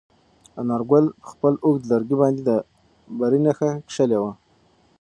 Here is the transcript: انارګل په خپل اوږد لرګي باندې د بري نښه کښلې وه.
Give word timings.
انارګل 0.61 1.05
په 1.21 1.25
خپل 1.31 1.53
اوږد 1.65 1.83
لرګي 1.91 2.15
باندې 2.21 2.41
د 2.49 2.51
بري 3.19 3.39
نښه 3.45 3.69
کښلې 3.87 4.17
وه. 4.23 4.31